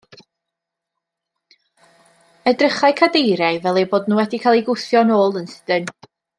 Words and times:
Edrychai 2.53 2.91
cadeiriau 3.03 3.61
fel 3.67 3.81
eu 3.85 3.89
bod 3.93 4.11
nhw 4.13 4.19
wedi 4.23 4.43
cael 4.47 4.61
eu 4.63 4.67
gwthio 4.71 5.05
nôl 5.13 5.41
yn 5.45 5.51
sydyn. 5.57 5.91